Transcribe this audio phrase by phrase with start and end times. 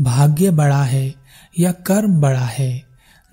[0.00, 1.14] भाग्य बड़ा है
[1.58, 2.82] या कर्म बड़ा है,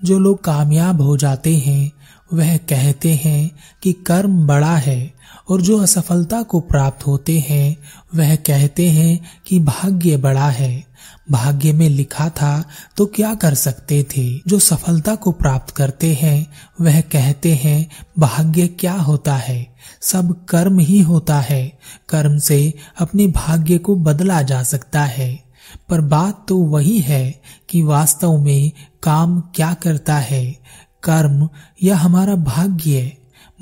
[0.04, 1.92] जो लोग कामयाब हो जाते हैं,
[2.32, 3.50] वह कहते हैं
[3.82, 5.14] कि कर्म बड़ा है
[5.48, 7.76] और जो असफलता को प्राप्त होते हैं,
[8.14, 10.84] वह कहते हैं कि भाग्य बड़ा है।
[11.30, 12.64] भाग्य में लिखा था
[12.96, 14.38] तो क्या कर सकते थे?
[14.38, 16.46] जो सफलता को प्राप्त करते हैं,
[16.80, 19.74] वह कहते हैं, भाग्य क्या होता है?
[20.00, 25.43] सब कर्म ही होता है। कर्म से अपने भाग्य को बदला जा सकता है।
[25.88, 30.58] पर बात तो वही है कि वास्तव में काम क्या करता है।
[31.02, 31.48] कर्म
[31.82, 33.12] या हमारा भाग्य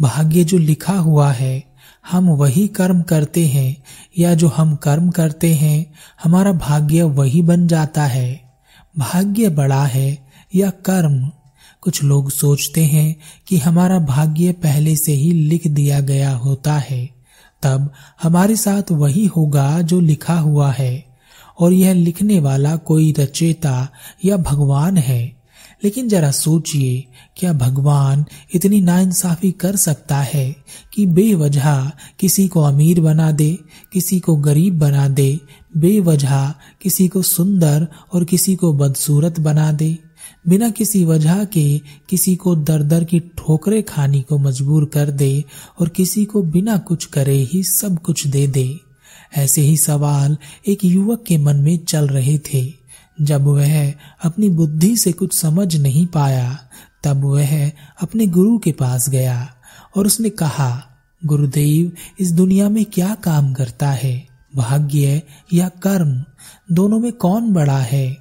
[0.00, 1.64] भाग्य जो लिखा हुआ है,
[2.10, 3.82] हम वही कर्म करते हैं
[4.18, 5.92] या जो हम कर्म करते हैं,
[6.24, 8.54] हमारा भाग्य वही बन जाता है।
[8.98, 11.30] भाग्य बड़ा है या कर्म?
[11.80, 13.16] कुछ लोग सोचते हैं
[13.48, 17.10] कि हमारा भाग्य पहले से ही लिख दिया गया होता है।
[17.62, 17.92] तब
[18.22, 21.11] हमारे साथ वही होगा जो लिखा हुआ है।
[21.62, 23.88] और यह लिखने वाला कोई रचेता
[24.24, 25.42] या भगवान है।
[25.84, 27.04] लेकिन जरा सोचिए,
[27.36, 30.56] क्या भगवान इतनी नाइंसाफी कर सकता है
[30.94, 33.58] कि बेवजह किसी को अमीर बना दे,
[33.92, 35.40] किसी को गरीब बना दे,
[35.76, 39.98] बेवजह किसी को सुंदर और किसी को बदसूरत बना दे?
[40.48, 45.44] बिना किसी वजह के किसी को दर दर की ठोकरे खाने को मजबूर कर दे
[45.80, 48.91] और किसी को बिना कुछ करे ही सब कुछ दे दे।
[49.36, 50.38] ऐसे ही सवाल
[50.68, 52.74] एक युवक के मन में चल रहे थे।
[53.20, 53.94] जब वह
[54.24, 56.58] अपनी बुद्धि से कुछ समझ नहीं पाया,
[57.04, 59.54] तब वह अपने गुरु के पास गया
[59.96, 60.82] और उसने कहा,
[61.26, 64.26] गुरुदेव, इस दुनिया में क्या काम करता है?
[64.56, 65.22] भाग्य
[65.52, 66.24] या कर्म?
[66.74, 68.16] दोनों में कौन बड़ा है?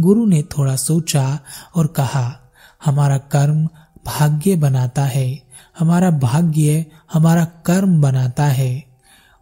[0.00, 1.40] गुरु ने थोड़ा सोचा
[1.74, 2.52] और कहा,
[2.84, 3.68] हमारा कर्म
[4.06, 5.42] भाग्य बनाता है,
[5.78, 8.93] हमारा भाग्य हमारा कर्म बनाता है।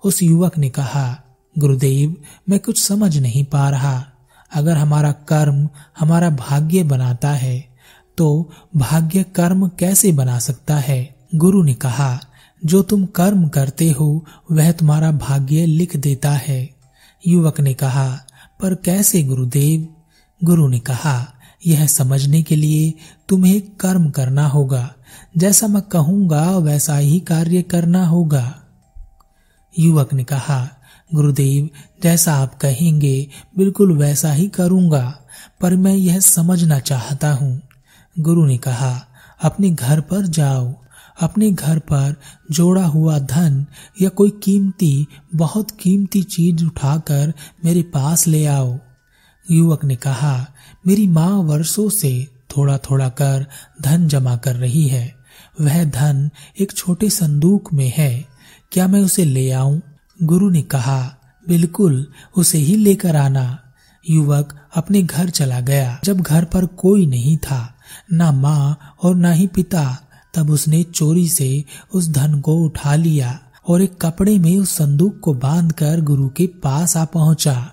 [0.05, 1.23] उस युवक ने कहा,
[1.59, 2.17] गुरुदेव,
[2.49, 4.07] मैं कुछ समझ नहीं पा रहा।
[4.55, 7.73] अगर हमारा कर्म हमारा भाग्य बनाता है
[8.19, 11.17] तो भाग्य कर्म कैसे बना सकता है?
[11.35, 12.21] गुरु ने कहा,
[12.65, 16.71] जो तुम कर्म करते हो, वह तुम्हारा भाग्य लिख देता है।
[17.27, 18.19] युवक ने कहा,
[18.61, 19.89] पर कैसे, गुरुदेव?
[20.45, 21.35] गुरु ने कहा,
[21.67, 22.95] यह समझने के लिए
[23.29, 24.95] तुम्हें कर्म करना होगा।
[25.37, 28.62] जैसा मैं कहूँगा, वैसा ही कार्य करना होगा।
[29.79, 30.69] युवक ने कहा,
[31.15, 31.69] गुरुदेव,
[32.03, 33.29] जैसा आप कहेंगे,
[33.59, 35.19] बिल्कुल वैसा ही करूँगा,
[35.61, 37.63] पर मैं यह समझना चाहता हूँ।
[38.19, 39.07] गुरु ने कहा,
[39.43, 40.75] अपने घर पर जाओ।
[41.21, 42.17] अपने घर पर
[42.51, 43.67] जोड़ा हुआ धन
[44.03, 47.33] या कोई कीमती, बहुत कीमती चीज़ उठाकर
[47.65, 48.79] मेरे पास ले आओ।
[49.51, 50.47] युवक ने कहा,
[50.87, 53.47] मेरी माँ वर्षों से थोड़ा थोड़ा कर
[53.83, 55.15] धन जमा कर रही है।
[55.61, 58.32] वह धन एक छोटे संदूक में है।
[58.73, 59.83] क्या मैं उसे ले आऊँ?
[60.23, 61.15] गुरु ने कहा,
[61.49, 62.07] बिल्कुल,
[62.37, 63.59] उसे ही लेकर आना।
[64.11, 67.75] युवक अपने घर चला गया। जब घर पर कोई नहीं था,
[68.13, 69.99] ना माँ और ना ही पिता,
[70.35, 73.39] तब उसने चोरी से उस धन को उठा लिया
[73.69, 77.73] और एक कपड़े में उस संदूक को बांधकर गुरु के पास आ पहुँचा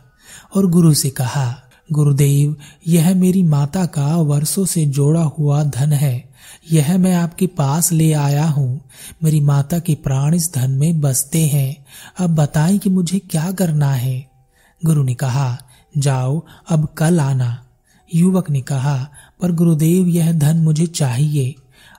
[0.55, 1.55] और गुरु से कहा,
[1.91, 2.55] गुरुदेव,
[2.87, 6.28] यह मेरी माता का वर्षों से जोड़ा हुआ धन है।
[6.71, 8.81] यह मैं आपके पास ले आया हूँ।
[9.23, 11.85] मेरी माता के प्राण इस धन में बसते हैं।
[12.19, 14.29] अब बताएँ कि मुझे क्या करना है।
[14.85, 15.57] गुरु ने कहा,
[15.97, 17.65] जाओ, अब कल आना।
[18.15, 18.97] युवक ने कहा,
[19.41, 21.55] पर गुरुदेव, यह धन मुझे चाहिए।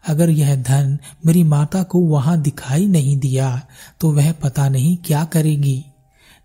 [0.09, 3.61] अगर यह धन मेरी माता को वहाँ दिखाई नहीं दिया
[4.01, 5.85] तो वह पता नहीं क्या करेगी।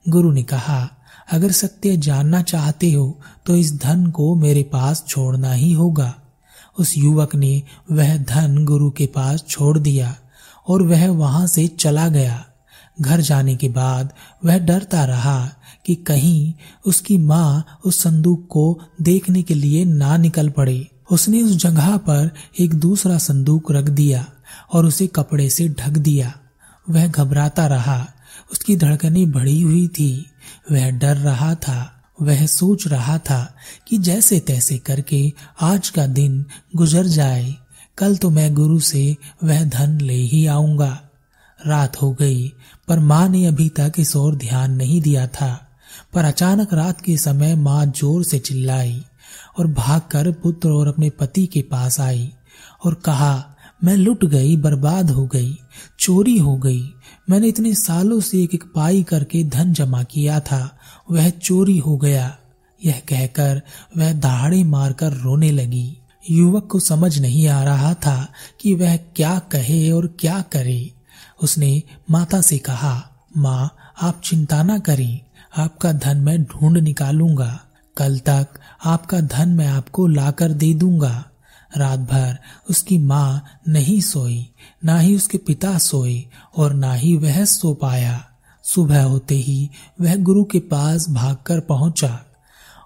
[0.09, 0.89] गुरु ने कहा,
[1.31, 6.13] अगर सत्य जानना चाहते हो तो इस धन को मेरे पास छोड़ना ही होगा।
[6.79, 10.15] उस युवक ने वह धन गुरु के पास छोड़ दिया
[10.67, 12.45] और वह वहाँ से चला गया।
[13.01, 14.13] घर जाने के बाद
[14.45, 15.49] वह डरता रहा
[15.85, 16.53] कि कहीं
[16.85, 22.31] उसकी माँ उस संदूक को देखने के लिए ना निकल पड़े। उसने उस जगह पर
[22.59, 24.25] एक दूसरा संदूक रख दिया
[24.73, 26.33] और उसे कपड़े से ढक दिया।
[26.89, 28.07] वह घबराता रहा।
[28.51, 30.25] उसकी धड़कनें बढ़ी हुई थी।
[30.71, 33.55] वह डर रहा था। वह सोच रहा था
[33.87, 36.45] कि जैसे तैसे करके आज का दिन
[36.75, 37.55] गुजर जाए।
[37.97, 41.01] कल तो मैं गुरु से वह धन ले ही आऊँगा।
[41.67, 42.53] रात हो गई,
[42.87, 45.67] पर माँ ने अभी तक इस ओर ध्यान नहीं दिया था।
[46.13, 49.03] पर अचानक रात के समय माँ ज़ोर से चिल्लाई
[49.59, 52.33] और भागकर पुत्र और अपने पति के पास आई
[52.85, 53.54] और कहा
[53.85, 55.57] मैं लुट गई, बर्बाद हो गई,
[55.99, 56.93] चोरी हो गई।
[57.29, 60.77] मैंने इतने सालों से एक एक पाई करके धन जमा किया था,
[61.11, 62.37] वह चोरी हो गया।
[62.85, 63.61] यह कहकर
[63.97, 65.97] वह दहाड़े मारकर रोने लगी।
[66.29, 68.27] युवक को समझ नहीं आ रहा था
[68.61, 70.91] कि वह क्या कहे और क्या करे।
[71.43, 75.19] उसने माता से कहा, माँ, आप चिंता ना करें,
[75.57, 77.59] आपका धन मैं ढूंढ निकालूँगा।
[77.97, 78.47] कल तक
[78.85, 81.25] आपका धन मैं आपको लाकर दे दूँगा।
[81.77, 82.37] रात भर
[82.69, 84.49] उसकी माँ नहीं सोई,
[84.85, 86.25] ना ही उसके पिता सोए
[86.57, 88.25] और ना ही वह सो पाया।
[88.63, 89.69] सुबह होते ही
[90.01, 92.25] वह गुरु के पास भागकर पहुँचा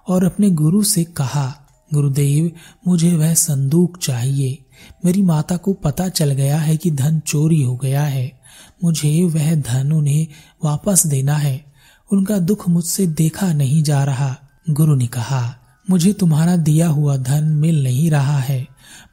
[0.08, 1.56] और अपने गुरु से कहा,
[1.94, 2.50] गुरुदेव,
[2.86, 4.58] मुझे वह संदूक चाहिए।
[5.04, 8.40] मेरी माता को पता चल गया है कि धन चोरी हो गया है।
[8.84, 10.26] मुझे वह धन उन्हें
[10.64, 11.64] वापस देना है।
[12.12, 14.36] उनका दुख मुझसे देखा नहीं जा रहा।
[14.70, 15.56] गुरु ने कहा,
[15.90, 18.66] मुझे तुम्हारा दिया हुआ धन मिल नहीं रहा है।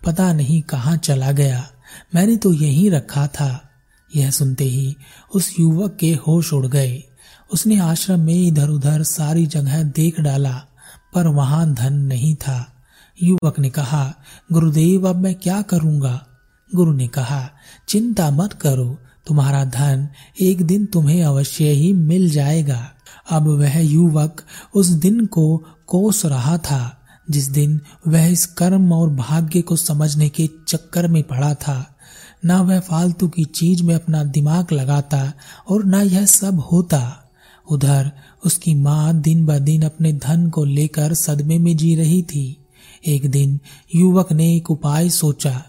[0.05, 1.67] पता नहीं कहाँ चला गया।
[2.15, 3.63] मैंने तो यहीं रखा था।
[4.15, 4.95] यह सुनते ही
[5.35, 7.03] उस युवक के होश उड़ गए।
[7.53, 10.61] उसने आश्रम में इधर उधर सारी जगह देख डाला,
[11.15, 12.73] पर वहाँ धन नहीं था।
[13.23, 14.13] युवक ने कहा,
[14.51, 16.27] गुरुदेव, अब मैं क्या करूँगा?
[16.75, 17.49] गुरु ने कहा,
[17.87, 18.97] चिंता मत करो,
[19.27, 20.07] तुम्हारा धन
[20.41, 22.91] एक दिन तुम्हें अवश्य ही मिल जाएगा।
[23.31, 24.41] अब वह युवक
[24.75, 26.96] उस दिन को कोस रहा था।
[27.29, 31.97] जिस दिन वह इस कर्म और भाग्य को समझने के चक्कर में पड़ा था,
[32.45, 35.33] ना वह फालतू की चीज़ में अपना दिमाग लगाता
[35.69, 37.29] और न यह सब होता।
[37.71, 38.11] उधर
[38.45, 42.65] उसकी माँ दिन ब दिन अपने धन को लेकर सदमे में जी रही थी।
[43.07, 43.59] एक दिन
[43.95, 45.63] युवक ने एक उपाय सोचा।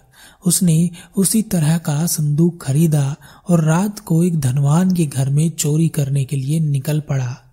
[0.47, 3.17] उसने उसी तरह का संदूक खरीदा
[3.49, 7.48] और रात को एक धनवान के घर में चोरी करने के लिए निकल पड़ा।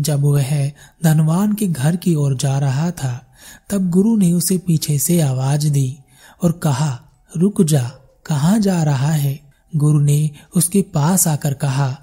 [0.00, 0.68] जब वह
[1.04, 3.26] धनवान के घर की ओर जा रहा था,
[3.70, 5.98] तब गुरु ने उसे पीछे से आवाज़ दी
[6.42, 7.02] और कहा,
[7.36, 7.90] रुक जा,
[8.26, 9.40] कहाँ जा रहा है?
[9.76, 11.98] गुरु ने उसके पास आकर कहा,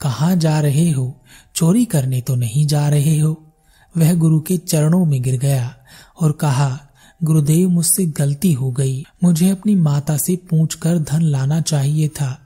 [0.00, 1.20] कहाँ जा रहे हो?
[1.54, 3.54] चोरी करने तो नहीं जा रहे हो?
[3.96, 5.74] वह गुरु के चरणों में गिर गया
[6.20, 6.80] और कहा,
[7.24, 12.40] गुरुदेव मुझसे गलती हो गई। मुझे अपनी माता से पूछकर धन लाना चाहिए था।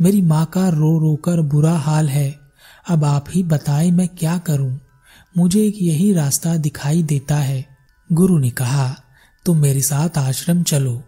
[0.00, 2.43] मेरी माँ का रो रो कर बुरा हाल है।
[2.88, 4.80] अब आप ही बताएँ मैं क्या करूँ?
[5.36, 7.66] मुझे एक यही रास्ता दिखाई देता है।
[8.12, 8.96] गुरु ने कहा,
[9.44, 11.02] तुम मेरे साथ आश्रम चलो।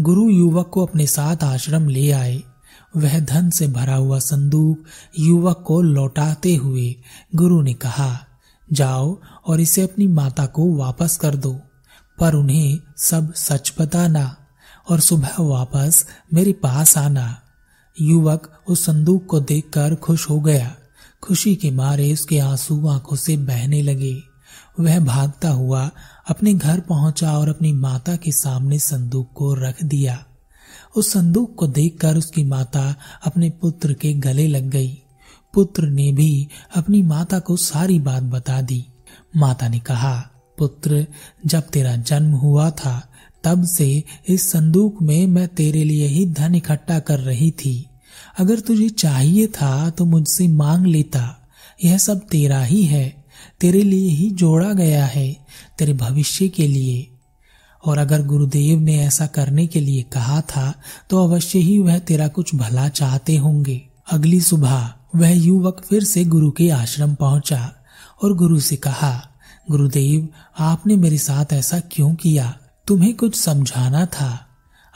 [0.00, 2.42] गुरु युवक को अपने साथ आश्रम ले आए।
[2.96, 4.84] वह धन से भरा हुआ संदूक
[5.18, 6.96] युवक को लौटाते हुए
[7.34, 8.26] गुरु ने कहा,
[8.72, 11.60] जाओ और इसे अपनी माता को वापस कर दो,
[12.18, 14.36] पर उन्हें सब सच बताना
[14.90, 17.40] और सुबह वापस मेरे पास आना।
[18.00, 20.76] युवक उस संदूक को देखकर खुश हो गया।
[21.22, 24.22] खुशी के मारे उसके आँसू आँखों से बहने लगे।
[24.80, 25.90] वह भागता हुआ
[26.28, 30.24] अपने घर पहुँचा और अपनी माता के सामने संदूक को रख दिया।
[30.96, 32.96] उस संदूक को देखकर उसकी माता
[33.26, 35.02] अपने पुत्र के गले लग गई।
[35.54, 38.86] पुत्र ने भी अपनी माता को सारी बात बता दी।
[39.36, 41.06] माता ने कहा, पुत्र,
[41.46, 43.12] जब तेरा जन्म हुआ था,
[43.44, 47.89] तब से इस संदूक में मैं तेरे लिए ही धन इकट्ठा कर रही थी।
[48.38, 51.48] अगर तुझे चाहिए था तो मुझसे मांग लेता।
[51.84, 53.24] यह सब तेरा ही है।
[53.60, 55.36] तेरे लिए ही जोड़ा गया है
[55.78, 57.10] तेरे भविष्य के लिए।
[57.84, 60.74] और अगर गुरुदेव ने ऐसा करने के लिए कहा था
[61.10, 63.82] तो अवश्य ही वह तेरा कुछ भला चाहते होंगे।
[64.12, 67.74] अगली सुबह वह युवक फिर से गुरु के आश्रम पहुँचा
[68.22, 69.28] और गुरु से कहा,
[69.70, 70.28] गुरुदेव,
[70.58, 72.58] आपने मेरे साथ ऐसा क्यों किया?
[72.86, 74.46] तुम्हें कुछ समझाना था।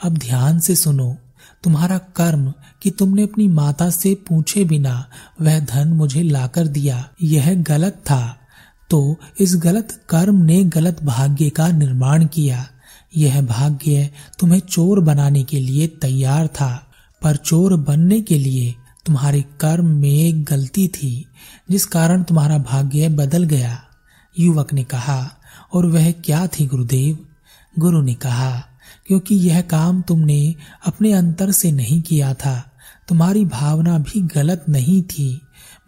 [0.03, 1.17] अब ध्यान से सुनो।
[1.63, 2.53] तुम्हारा कर्म
[2.83, 5.09] कि तुमने अपनी माता से पूछे बिना
[5.41, 8.39] वह धन मुझे लाकर दिया, यह गलत था।
[8.89, 12.67] तो इस गलत कर्म ने गलत भाग्य का निर्माण किया।
[13.17, 16.87] यह भाग्य तुम्हें चोर बनाने के लिए तैयार था,
[17.21, 21.25] पर चोर बनने के लिए तुम्हारे कर्म में एक गलती थी,
[21.69, 23.83] जिस कारण तुम्हारा भाग्य बदल गया।
[24.39, 25.31] युवक ने कहा,
[25.73, 27.19] और वह क्या थी, गुरुदेव?
[27.79, 28.63] गुरु ने कहा
[29.07, 32.71] क्योंकि यह काम तुमने अपने अंतर से नहीं किया था।
[33.07, 35.41] तुम्हारी भावना भी गलत नहीं थी।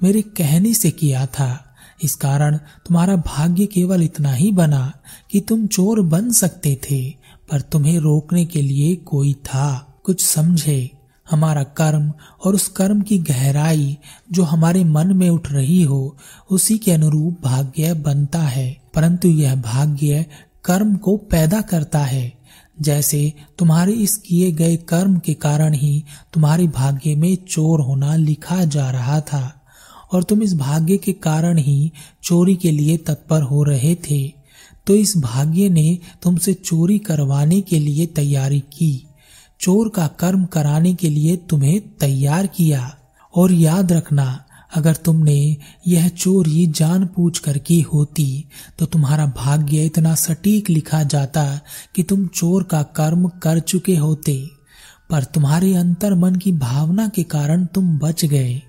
[0.04, 1.64] मेरे कहने से किया था।
[2.04, 4.94] इस कारण तुम्हारा भाग्य केवल इतना ही बना
[5.32, 7.10] कि तुम चोर बन सकते थे,
[7.52, 10.92] पर तुम्हें रोकने के लिए कोई था। कुछ समझे?
[11.32, 12.14] हमारा कर्म
[12.46, 13.98] और उस कर्म की गहराई
[14.32, 16.18] जो हमारे मन में उठ रही हो,
[16.52, 20.26] उसी के अनुरूप भाग्य बनता है। परंतु यह भाग्य
[20.66, 22.37] कर्म को पैदा करता है।
[22.82, 26.04] जैसे तुम्हारे इस किए गए कर्म के कारण ही
[26.34, 29.54] तुम्हारे भाग्य में चोर होना लिखा जा रहा था,
[30.14, 31.92] और तुम इस भाग्य के कारण ही
[32.24, 34.28] चोरी के लिए तत्पर हो रहे थे।
[34.88, 39.08] तो इस भाग्य ने तुमसे चोरी करवाने के लिए तैयारी की,
[39.60, 42.94] चोर का कर्म कराने के लिए तुम्हें तैयार किया।
[43.34, 45.58] और याद रखना अगर तुमने
[45.88, 48.46] यह चोरी जान पूछ कर की होती
[48.80, 51.46] तो तुम्हारा भाग्य इतना सटीक लिखा जाता
[51.96, 54.50] कि तुम चोर का कर्म कर चुके होते,
[55.10, 58.62] पर तुम्हारे अंतर मन की भावना के कारण तुम बच गए।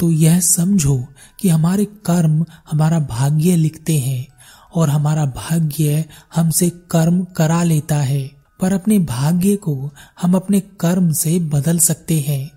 [0.00, 0.98] तो यह समझो
[1.40, 4.26] कि हमारे कर्म हमारा भाग्य लिखते हैं,
[4.74, 8.30] और हमारा भाग्य हमसे कर्म करा लेता है,
[8.60, 9.90] पर अपने भाग्य को
[10.22, 12.50] हम अपने कर्म से बदल सकते हैं।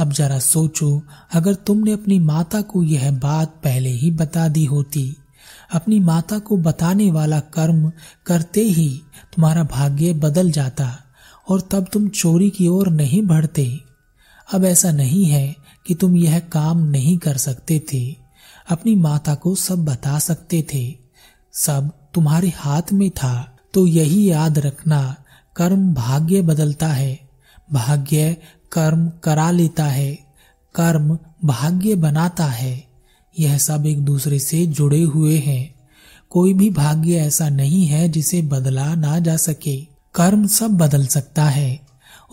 [0.00, 1.02] अब जरा सोचो,
[1.34, 5.14] अगर तुमने अपनी माता को यह बात पहले ही बता दी होती,
[5.72, 7.90] अपनी माता को बताने वाला कर्म
[8.26, 8.88] करते ही
[9.34, 10.96] तुम्हारा भाग्य बदल जाता
[11.48, 13.64] और तब तुम चोरी की ओर नहीं बढ़ते।
[14.48, 15.54] अब ऐसा नहीं है
[15.86, 18.16] कि तुम यह काम नहीं कर सकते थे,
[18.68, 20.94] अपनी माता को सब बता सकते थे।
[21.54, 23.34] सब तुम्हारे हाथ में था
[23.74, 25.16] तो यही याद रखना,
[25.56, 27.18] कर्म भाग्य बदलता है।
[27.72, 28.36] भाग्य
[28.72, 30.18] कर्म करा लेता है,
[30.74, 32.84] कर्म भाग्य बनाता है।
[33.40, 35.74] यह सब एक दूसरे से जुड़े हुए हैं।
[36.30, 39.80] कोई भी भाग्य ऐसा नहीं है जिसे बदला ना जा सके।
[40.14, 41.80] कर्म सब बदल सकता है।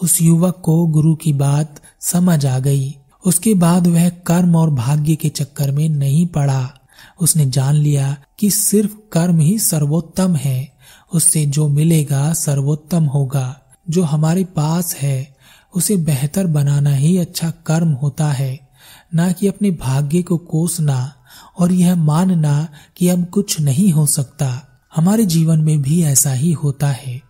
[0.03, 5.15] उस युवक को गुरु की बात समझ आ गई। उसके बाद वह कर्म और भाग्य
[5.15, 6.73] के चक्कर में नहीं पड़ा।
[7.21, 10.73] उसने जान लिया कि सिर्फ़ कर्म ही सर्वोत्तम है।
[11.13, 15.36] उससे जो मिलेगा सर्वोत्तम होगा। जो हमारे पास है
[15.77, 18.69] उसे बेहतर बनाना ही अच्छा कर्म होता है,
[19.15, 21.13] ना कि अपने भाग्य को कोसना
[21.59, 22.67] और यह मानना
[22.97, 24.63] कि अब कुछ नहीं हो सकता।
[24.95, 27.21] हमारे जीवन में भी ऐसा ही होता है।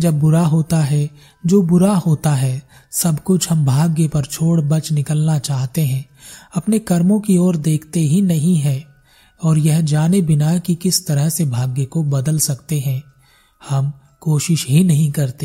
[0.00, 1.10] जब बुरा होता है,
[1.46, 6.06] जो बुरा होता है, सब कुछ हम भाग्य पर छोड़ बच निकलना चाहते हैं,
[6.56, 8.84] अपने कर्मों की ओर देखते ही नहीं है,
[9.44, 13.02] और यह जाने बिना कि किस तरह से भाग्य को बदल सकते हैं।
[13.68, 15.38] हम कोशिश ही नहीं करते।